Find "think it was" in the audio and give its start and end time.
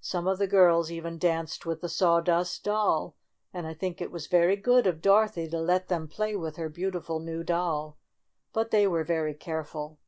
3.74-4.26